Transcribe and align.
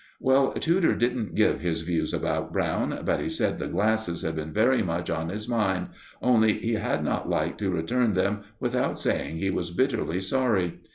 Well, 0.19 0.53
Tudor 0.53 0.95
didn't 0.95 1.35
give 1.35 1.59
his 1.59 1.83
views 1.83 2.11
about 2.11 2.51
Brown, 2.51 3.01
but 3.05 3.19
he 3.19 3.29
said 3.29 3.59
the 3.59 3.67
glasses 3.67 4.23
had 4.23 4.35
been 4.35 4.51
very 4.51 4.81
much 4.81 5.11
on 5.11 5.29
his 5.29 5.47
mind, 5.47 5.89
only 6.23 6.53
he 6.53 6.73
had 6.73 7.03
not 7.03 7.29
liked 7.29 7.59
to 7.59 7.69
return 7.69 8.15
them 8.15 8.41
without 8.59 8.97
saying 8.97 9.37
he 9.37 9.51
was 9.51 9.69
bitterly 9.69 10.19
sorry. 10.19 10.79